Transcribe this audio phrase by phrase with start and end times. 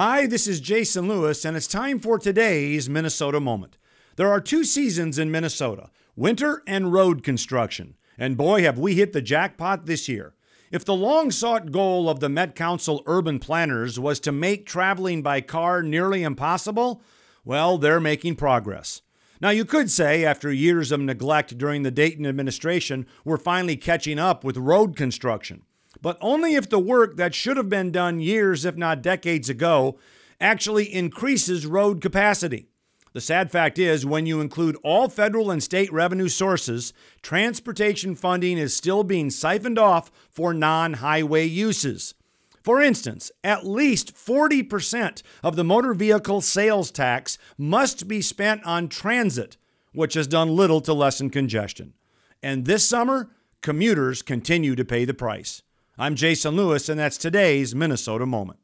[0.00, 3.78] Hi, this is Jason Lewis, and it's time for today's Minnesota Moment.
[4.14, 7.96] There are two seasons in Minnesota winter and road construction.
[8.16, 10.36] And boy, have we hit the jackpot this year.
[10.70, 15.20] If the long sought goal of the Met Council urban planners was to make traveling
[15.20, 17.02] by car nearly impossible,
[17.44, 19.02] well, they're making progress.
[19.40, 24.20] Now, you could say, after years of neglect during the Dayton administration, we're finally catching
[24.20, 25.64] up with road construction.
[26.00, 29.98] But only if the work that should have been done years, if not decades ago,
[30.40, 32.68] actually increases road capacity.
[33.12, 36.92] The sad fact is, when you include all federal and state revenue sources,
[37.22, 42.14] transportation funding is still being siphoned off for non highway uses.
[42.62, 48.88] For instance, at least 40% of the motor vehicle sales tax must be spent on
[48.88, 49.56] transit,
[49.94, 51.94] which has done little to lessen congestion.
[52.42, 53.30] And this summer,
[53.62, 55.62] commuters continue to pay the price.
[56.00, 58.60] I'm Jason Lewis, and that's today's Minnesota Moment.